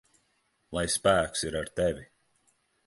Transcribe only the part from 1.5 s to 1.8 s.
ir ar